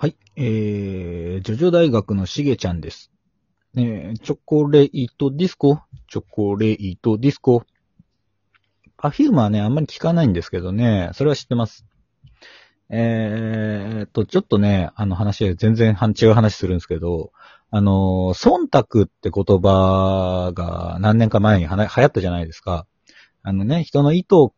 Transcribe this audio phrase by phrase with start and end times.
[0.00, 0.16] はい。
[0.36, 3.10] えー、ジョジョ大学のしげちゃんです。
[3.76, 5.80] えー、チョコレートディスコ？
[6.08, 7.64] チョコレートディスコ？
[8.96, 11.84] パフュームはね、あんまり聞かないんですけどね、それは知ってます。
[12.90, 17.32] えーと、ちょっとね、あの話、全然違う話するんですけど、
[17.72, 22.86] あの、忖度って言葉が何年か前に流行ったじゃないですか。
[23.42, 24.52] あのね、人の意図を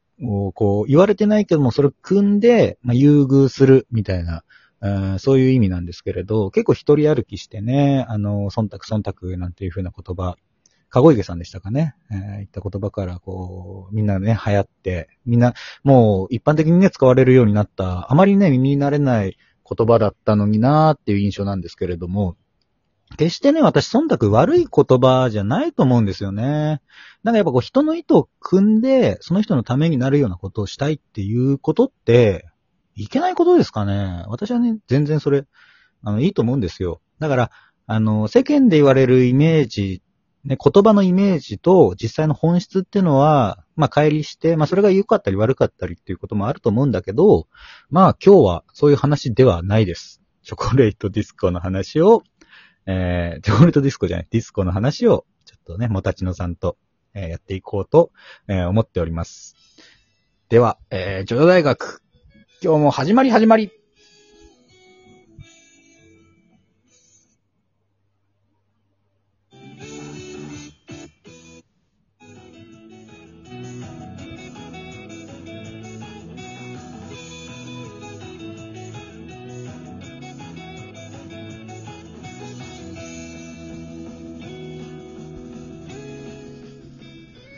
[0.53, 4.45] こう言われてないけども、それを組んで、まあ、優遇するみたいな、
[5.19, 10.37] そういう意味なんですけれど、結構一人歩きしてね、あの、忖度忖度なんていう風な言葉、
[10.91, 19.37] 籠池さんでしたかね、えー言った言葉からこう、みんなね、流行って、みんな、もう一般的にね、使われるようになった、あまりね、耳に慣れない
[19.69, 22.37] 言葉だったのになーっていう印象なんですけれども、
[23.17, 26.81] 決してね、私、忖度悪い言葉じゃないと思うんですよね。
[27.23, 32.50] なんかやっぱこう、人の意図を組んで、その人のためになるようなことをしたいっていうことって、
[32.95, 34.25] いけないことですかね。
[34.29, 35.45] 私はね、全然それ、
[36.03, 37.01] あの、いいと思うんですよ。
[37.19, 37.51] だから、
[37.87, 40.03] あの、世間で言われるイメージ、
[40.45, 47.47] ね、言葉のイメージと実際の本質っていうのは、まあ、乖離して、まあ、それが良かったり悪かったりっていうこともあると思うんだけど、
[47.91, 50.23] まあ、今日はそういう話ではないです。
[50.43, 52.23] チョコレートディスコの話を、
[52.87, 56.77] えー、チョコレートディスコじゃない、ディスコの話を、ちょっとね、もたちのさんと、
[57.13, 58.13] えーやっていこうと、
[58.49, 59.57] えー思っております。
[60.49, 62.03] では、えー、ジョジョ大学、
[62.63, 63.73] 今日も始まり始まり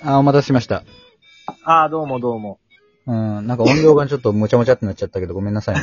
[0.05, 0.84] あ、お待たせしました。
[1.64, 2.62] ああ、どうもどうも。
[3.06, 5.81] うん、なんか音量がちょっともちゃもちゃってなっちゃったけど、ごめんなさいね。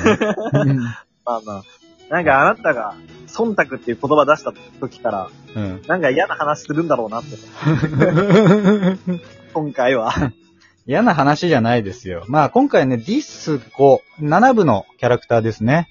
[0.53, 0.95] う んま
[1.25, 1.63] あまあ。
[2.09, 2.95] なんかあなたが、
[3.27, 5.81] 忖度っていう言葉出した時から、うん。
[5.87, 7.37] なんか嫌な話するんだろうなって、
[9.53, 10.11] 今回は。
[10.87, 12.23] 嫌な話じゃないですよ。
[12.27, 15.87] まあ今回ね、ディスコ、7部のキャラクターですね。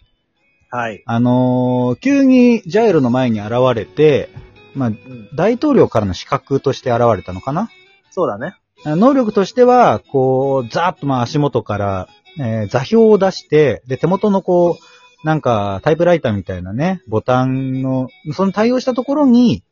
[0.70, 1.03] はい。
[1.06, 4.28] あのー急にジャイロの前に現れて、
[4.74, 5.28] まあ、うん。
[5.34, 7.70] 大統領からの資格として現れたのかな？
[8.10, 8.54] そうだね。
[8.84, 12.09] 能力としては、こう、ざーっとまあ足元から、
[12.39, 19.65] えー座標を出して、で、手元のこう、なんか、タイプライターみたいなね、ボタンの、その対応したところに、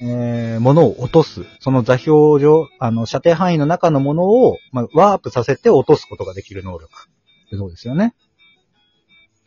[0.00, 1.44] えー、物を落とす。
[1.60, 6.88] その座標上、あの、射程範囲の中のものを、まあ、ワープさせて落とすことができる能力。
[7.52, 8.14] そうですよね。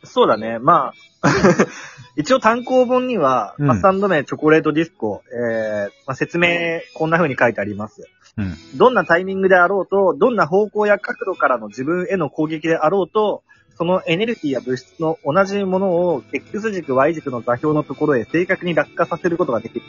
[0.04, 0.58] そうだね。
[0.58, 1.28] まあ、
[2.16, 6.48] 一応単行本には、うんまあスタンド名チョコレートディスコ、えーまあ、説明
[6.94, 8.08] こんな風に書いてあります。
[8.36, 8.56] うん。
[8.76, 13.42] どんなタイミングであろうと、どんな方向や角度からの自分への攻撃であろうと、
[13.76, 19.82] そのエネルギーや物質の同じものを X 軸、Y 軸の座標のところへ正確に落下させることができる。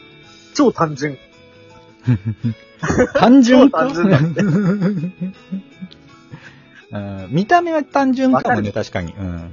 [0.53, 1.18] 超単純。
[3.16, 4.22] 単純か超単純だっ
[6.90, 9.14] うん見た目は単純かもね、確かに。
[9.14, 9.52] うん。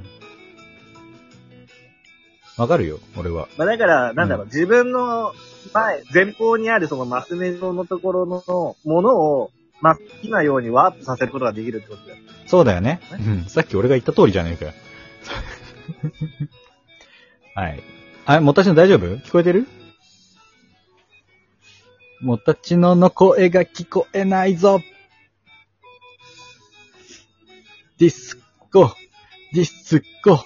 [2.56, 3.48] わかるよ、俺は。
[3.56, 5.32] まあだから、なんだろう、う自分の
[5.72, 9.50] 前、前方にあるそのマス目状のところのものを、
[9.80, 12.18] まあ、好きなようにワープさせることができるってことだよ。
[12.46, 13.00] そうだよね。
[13.12, 13.44] うん。
[13.46, 14.72] さっき俺が言った通りじゃねえかよ。
[17.56, 17.82] はい。
[18.26, 19.06] あ、もたちの大丈夫？
[19.16, 19.66] 聞こえてる？
[22.20, 24.80] もたちのの声が聞こえないぞ。
[27.98, 28.38] ディス
[28.72, 28.94] コ、
[29.52, 30.44] ディスコ。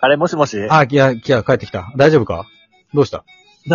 [0.00, 0.58] あれ、もしもし？
[0.70, 1.92] あ、いや、いや、帰ってきた。
[1.96, 2.46] 大丈夫か？
[2.94, 3.24] どうした？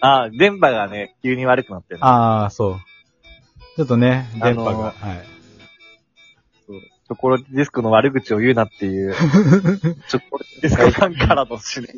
[0.00, 2.04] あ、電波がね、急に悪くなってる。
[2.04, 2.80] ああ、そう。
[3.76, 4.70] ちょっとね、電波が。
[4.70, 5.26] あのーはい。
[7.08, 11.94] チョコレートディスコの悪口を言うなっていう、チョコレートディスコファンからの指令。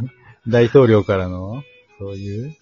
[0.48, 1.62] 大統領からの、
[1.98, 2.56] そういう。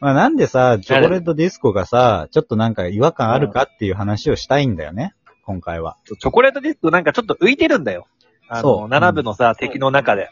[0.00, 5.14] まあなんでさ、チョコレートディスコがさ、ちょっとなんか違和感あるかっていう話をしたいんだよね、
[5.44, 5.98] 今回は。
[6.06, 8.06] チョコレートディスクなんかちょっと浮いてるんだよ。
[8.50, 10.28] あそうの、7部のさ、敵の中で。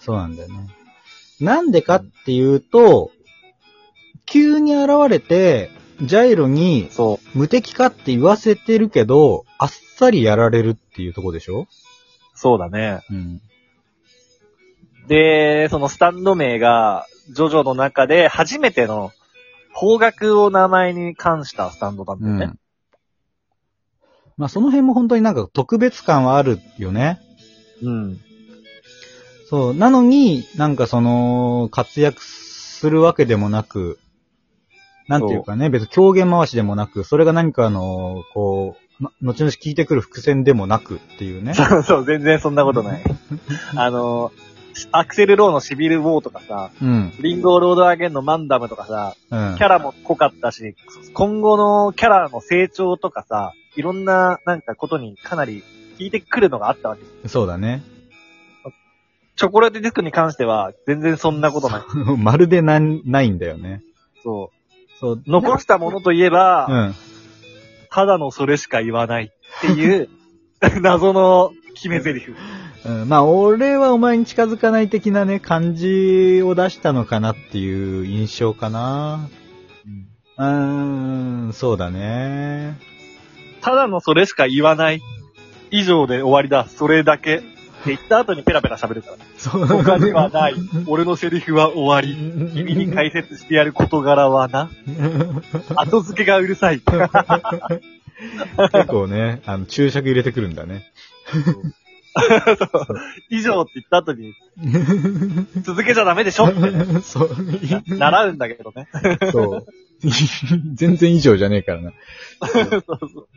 [0.00, 0.68] そうなんだよね。
[1.40, 3.10] なんでかっていうと、
[4.26, 5.70] 急に現れて、
[6.02, 7.38] ジャイロにそう。
[7.38, 11.66] 無敵かって言わせてるけど、あっさりやられるっていうとこでしょ？
[12.34, 13.00] そうだね。
[13.10, 13.40] うん。
[15.08, 19.10] で、そのスタンド名が、ジョジョの中で初めての
[19.72, 22.44] 方角を名前に関したスタンドなんだよね。
[22.44, 22.58] うん。
[24.36, 27.20] まあその辺も本当になんか特別感はあるよね。
[27.82, 28.20] うん。
[29.48, 29.74] そう。
[29.74, 33.98] なのに、なんかその、活躍するわけでもなく、
[35.08, 41.54] なんていうかね、別に狂言回しでもなく、それが何かあの、こう、ま、後々聞いてくる伏線でもなくっていうね。
[41.56, 43.02] そうそう、全然そんなことない。
[43.74, 44.32] あの、
[44.92, 47.12] アクセル・ローのシビル・ウォーとかさ、うん。
[47.20, 49.56] リンゴー・ロード・アゲンのマンダムとかさ、うん。
[49.56, 50.76] キャラも濃かったし、
[51.14, 55.62] 今後のキャラの成長とかさ、いろんななんかことにかなり
[55.98, 57.28] 効いてくるのがあったわけです。
[57.28, 57.82] そうだね。
[59.36, 61.82] チョコレートディスコに関しては、全然そんなことない。
[62.18, 63.82] まるでなん、ないんだよね。
[64.22, 64.50] そ
[64.98, 65.14] そう。
[65.14, 65.22] う。
[65.26, 66.94] 残したものといえば、うん。
[67.90, 70.08] ただのそれしか言わないっていう、
[70.82, 72.34] 謎の決め台詞。
[72.84, 79.28] うん、まあ、俺はお前に近づかない的なね、感じを出したのかなっていう印象かな。
[80.36, 82.76] うーん、そうだね。
[83.60, 85.00] ただのそれしか言わない。
[85.70, 86.66] 以上で終わりだ。
[86.66, 87.36] それだけ。
[87.36, 87.40] っ
[87.80, 89.24] て言った後にペラペラ喋るからね。
[89.36, 89.66] そう。
[89.66, 90.54] 他にはない。
[90.86, 92.16] 俺のセリフは終わり。
[92.52, 94.68] 君に解説してやる事柄はな。
[95.76, 96.80] 後付けがうるさい。
[96.80, 96.98] 結
[98.88, 100.90] 構ね、あの、注釈入れてくるんだね。
[103.30, 104.34] 以上って言った後に、
[105.62, 107.30] 続けちゃダメでしょってそう。
[107.86, 108.88] 習うんだけどね。
[109.30, 109.66] そう。
[110.74, 111.90] 全然以上じゃねえからな。
[111.90, 111.94] い
[112.42, 113.28] そうそう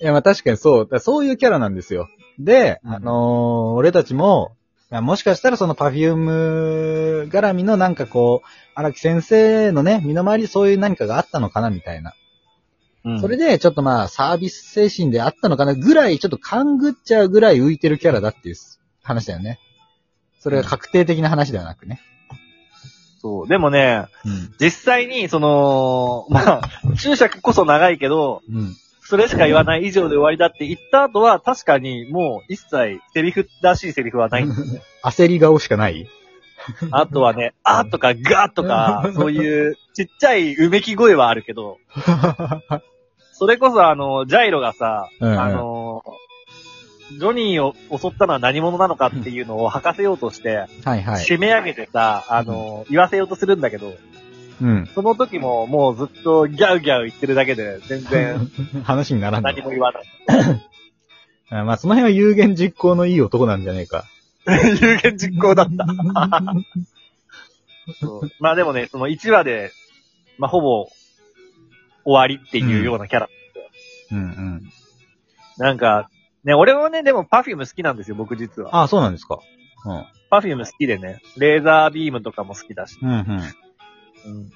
[0.00, 0.88] や、まあ確かにそう。
[0.90, 2.08] だそういうキャラなんですよ。
[2.38, 4.56] で、うんあのー俺たちも、
[4.90, 12.12] いやもしかしたらそのパフューム絡みのなんかこう、荒木先生のね、身の回りそういう何かがあったのかなみたいな。
[13.04, 18.56] うんそれで、ちょっとまあ、サービス精神であったのかなぐらい、ちょっと勘ぐっちゃうぐらい浮いてるキャラだっていう
[19.02, 19.60] 話だよね。
[20.40, 22.00] それが確定的な話ではなくね。
[23.20, 23.48] そう。
[23.48, 24.54] でもね、うん。
[24.58, 28.74] 実際に、その、まあ、注釈こそ長いけど、うん。
[29.06, 34.80] それしか言わない以上で終わりだって言った後は、確かにもう一切セリフらしいセリフはないんです。
[35.04, 36.08] 焦り顔しかない？
[36.90, 41.78] あとはね、あとかガーとか、 そういうちっちゃいうめき声はあるけど、
[43.32, 46.02] それこそあの、ジャイロがさ、うんうんあの、
[47.12, 51.24] ジョニーを襲ったのは何者なのかっていうのを吐かせようとして、はいはい。
[51.24, 53.92] 締め上げてさ、あの、言わせようとするんだけど、
[54.60, 54.86] うん。
[54.94, 58.50] その時ももうずっとギャウギャウ言ってるだけで、全然
[58.84, 60.04] 話にならんの何も言わない。
[61.50, 64.04] あまあ、その辺は有言実行のいい男なんじゃねえか。
[64.80, 65.86] 有言実行だった。
[68.40, 69.70] まあでもね、その1話で、
[70.38, 70.88] まあほぼ
[72.04, 73.28] 終わりっていうようなキャラ。
[74.12, 74.62] うんうん。
[75.58, 76.10] なんか、
[76.44, 78.76] ね、俺はね、でもパフューム好きなんですよ、僕実は。
[78.76, 79.40] ああ、そうなんですか。
[79.86, 80.04] うん。
[80.30, 82.98] パフューム好きでね、レーザービームとかも好きだし。
[83.00, 83.42] うんうん。
[84.26, 84.52] うん。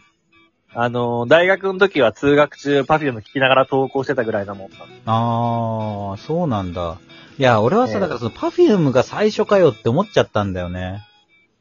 [0.75, 4.77] あのー大学の時は通学中パフューム聞きながら登校してたぐらいなもんな。
[5.07, 6.99] ああ、そうなんだ。
[7.39, 11.05] いや、俺はさ、ええだからそのパフュームが最初かよって思っちゃったんだよね。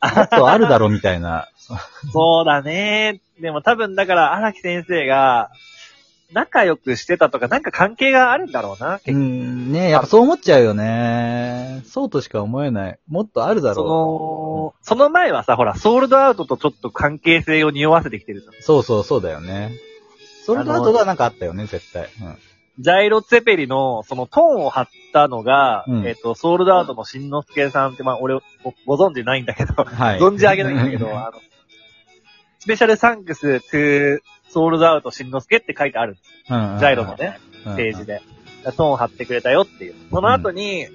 [0.01, 1.47] もっとあるだろみたいな。
[2.11, 3.21] そうだね。
[3.39, 5.49] でも多分だから荒木先生が
[6.33, 8.95] 仲良くしてたとかなんか関係があるんだろうな。
[8.95, 11.81] う結ん、ねやっぱそう思っちゃうよね。
[11.85, 12.99] そうとしか思えない。
[13.07, 18.53] もっとあるだそろの、その前はさ、ほら、ソールドアウトとちょっと関係性を匂わせてきてるじゃん。
[18.53, 18.61] う。
[18.61, 19.71] そうそうそうだよね。
[20.45, 22.09] それと後がなんかあったよね、絶対。
[22.21, 22.37] うん。
[22.79, 30.19] ジャイロ・ツェペリの、そのトーンを張ったのが、うんえっ、と、ソールドアウトのしんのすけさんって、まあ、俺、ごご存知ないんだけど、はい。
[30.19, 31.41] 存じ上げないんだけど、あの、
[32.59, 34.19] スペシャルサンクストゥ
[34.57, 38.23] ソールドアウトしんのすけって書いてあるんですうんうんジャイロのね、うんページで。
[38.63, 39.95] トーン張ってくれたよっていう。
[40.09, 40.87] その後に、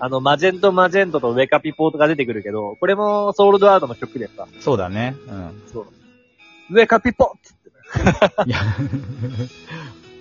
[0.00, 5.14] あの、マジェントマジェントとウェカピポートが出てくるけど、これもソールドアウトの曲でさ、そうだね。
[5.28, 5.62] うん。
[5.72, 5.86] そう。
[6.70, 8.58] ウェカピポっつっていや、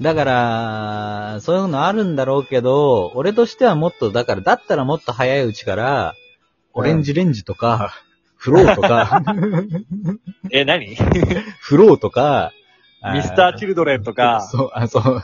[0.01, 6.13] だから、そういうのあるんだろうけど、俺としてはもっと、だから、だったらもっと早いうちから、
[6.73, 7.91] オレンジレンジとか、
[8.37, 9.23] フローとか、
[10.51, 10.95] え、何？
[11.59, 12.51] フローとか、
[13.13, 15.21] ミスター・チルドレンとか、 そう、あ、そう、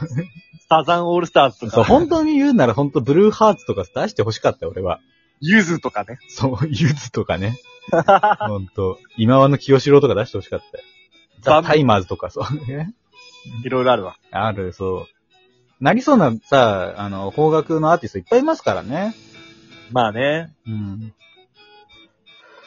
[0.69, 4.99] サザンオールスターズとそう、か、本当に言うなら本当ブルーハーツとか出してほしかったよ、俺は。
[5.39, 6.19] ユズとかね。
[6.29, 7.57] そう、ユズとかね。
[7.91, 10.83] 本当今和の清志郎とか出してほしかったよ。
[11.41, 12.93] ザ・タイマーズとか、そうね。
[13.65, 14.15] いろいろあるわ。
[14.31, 15.07] ある、そう。
[15.83, 19.13] なりそうなさ、あの、邦楽のアーティストいっぱいいますからね。
[19.91, 20.53] まあね。
[20.65, 21.09] うん。
[21.09, 21.15] だか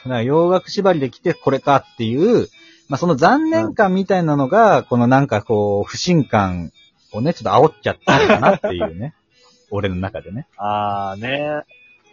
[0.09, 2.49] ら洋楽縛りで来てこれかっていう、
[2.89, 6.73] まあ、その残念感みたいなのが、このなんかこう、不信感
[7.13, 9.15] をね、ちょっと煽っちゃったのかなっていうね。
[9.71, 10.47] 俺の中でね。
[10.57, 11.65] あーね。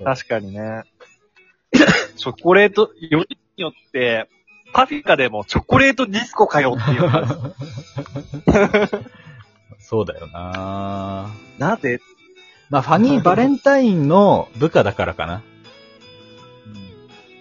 [0.03, 0.83] 確かにね。
[2.15, 4.29] チョコレート、よりによって、
[4.73, 7.37] パフィカでもチョコレートディスコかよっていう話。
[9.77, 11.99] そうだよななぜ？
[12.69, 15.43] まあ、ファニーバレンタインの部下だからかな。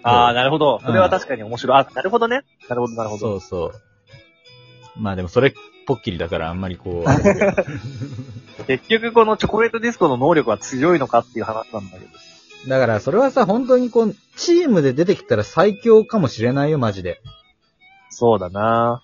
[0.03, 0.81] ああ、なるほど。
[0.85, 1.79] それは確かに面白い。
[1.79, 2.43] あ、なるほどね。
[2.69, 3.41] なるほど、なるほど。
[3.41, 3.81] そうそう。
[4.97, 5.55] まあでもそれ
[5.87, 12.11] ぽっきりだからあんまりこう、 結局このチョコレートディスコの能力は強いのかっていう話なんだけど。
[12.69, 17.21] だからそれはさ、本当にこう、チームで出てきたら最強かもしれないよ、マジで。
[18.11, 19.03] そうだな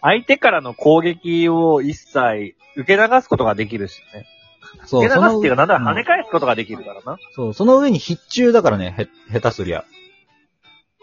[0.00, 4.26] 相手からの攻撃を一切受け流すことができるしね。
[4.84, 7.18] そう、受け流すっていうか、なんだ跳ね返すことができるからな。
[7.34, 9.84] そう、その上に必中だからね、へ、下手すりゃ。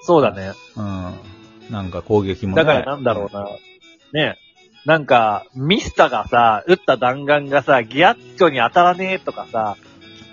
[0.04, 0.54] そうだね。
[0.76, 1.14] うん。
[1.70, 2.64] なんか攻撃もね。
[2.64, 3.48] だからなんだろうな。
[4.14, 4.38] ね
[4.86, 9.78] なんか、ミスタがさ、撃った弾丸がさ、ギアッチョに当たらねえとかさ、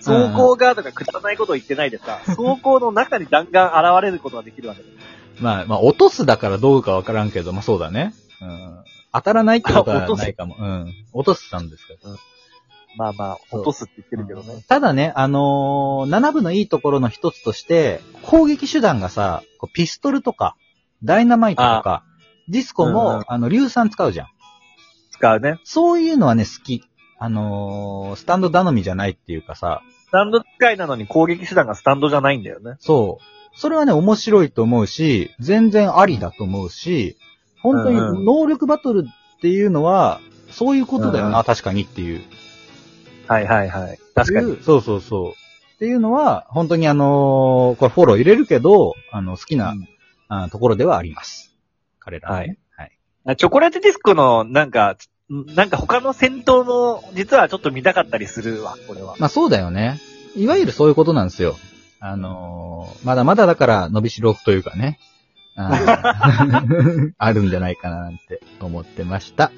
[0.04, 4.94] 走行がとかくだらないことを言ってないでさ、走行の中に弾丸現れることができるわけだよ。
[5.40, 8.12] まあ、まあ、落とすだからどうかわからんけど、まあそうだね。
[8.42, 8.84] うん。
[9.12, 10.56] 当たらないってことはないかも。
[10.58, 10.94] うん。
[11.12, 12.16] 落とすたんですけど。
[12.96, 14.62] まあまあ、落とすって言ってるけどね。
[14.68, 20.56] ただね、あのー、7部のいいところの一つとして、攻撃手段がさ、こうピストルとか、
[21.04, 22.04] ダイナマイトとか、
[22.48, 24.28] ディスコも、うんうんあの、硫酸使うじゃん。
[25.12, 25.58] 使うね。
[25.64, 26.82] そういうのはね、好き。
[27.18, 32.76] あのー、スタンド頼みじゃないっていうかさ、スタンド使いなのに攻撃手段がスタンドじゃないんだよね。
[32.80, 33.58] そう。
[33.58, 37.16] それはね、面白いと思うし、全然ありだと思うし、
[37.62, 40.20] 本当に能力バトルっていうのは、
[40.50, 42.22] そういうことだよな、うん確かにっていう。
[43.30, 43.98] はいはいはい。
[44.14, 44.58] 確かに。
[44.62, 45.30] そうそうそう。
[45.30, 49.88] っていうのは、本当にあのーこれフォロー入れるけど、あの、好きな、うん
[50.32, 51.52] あところではあります。
[51.98, 52.58] 彼らはね。
[52.76, 52.92] はい。
[53.24, 54.96] あチョコレートディスコの、なんか、
[55.28, 59.14] なんか他の戦闘も、実はちょっと見たかったりするわ、これは。
[59.18, 59.98] まあそうだよね。
[60.36, 61.56] いわゆるそういうことなんですよ。
[62.00, 64.98] あのーまだまだだから伸びしろというかね。
[65.56, 69.50] あー あるんじゃないかななんて思ってました。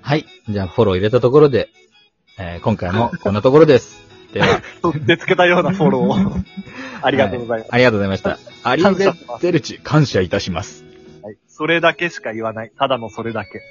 [0.00, 0.26] はい。
[0.48, 1.68] じゃあフォロー入れたところで、
[2.38, 4.04] えー今回もこんなところです。
[4.32, 6.44] では、 取ってつけたようなフォローを。
[7.00, 7.68] ありがとうございます。
[7.72, 8.38] ありがとうございました。
[8.62, 10.84] アリーベッテルチ、感謝いたします。
[11.22, 11.36] はい。
[11.48, 12.72] それだけしか言わない。
[12.76, 13.62] ただのそれだけ。